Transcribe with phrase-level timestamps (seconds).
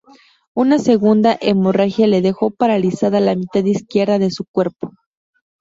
[0.55, 4.93] Una segunda hemorragia le dejó paralizada la mitad izquierda de su cuerpo.